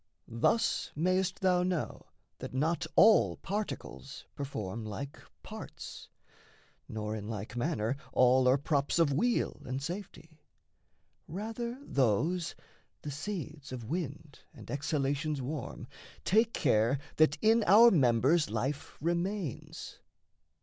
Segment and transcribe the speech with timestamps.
[0.27, 2.07] Thus mayst thou know
[2.39, 6.09] that not all particles Perform like parts,
[6.89, 10.41] nor in like manner all Are props of weal and safety:
[11.27, 12.55] rather those
[13.03, 15.87] The seeds of wind and exhalations warm
[16.25, 19.99] Take care that in our members life remains.